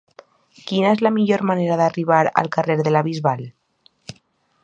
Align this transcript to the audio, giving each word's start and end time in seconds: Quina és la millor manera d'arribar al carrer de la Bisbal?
Quina 0.69 0.93
és 0.95 1.03
la 1.07 1.11
millor 1.17 1.43
manera 1.49 1.77
d'arribar 1.81 2.23
al 2.43 2.51
carrer 2.57 2.79
de 2.87 2.93
la 2.97 3.05
Bisbal? 3.11 3.47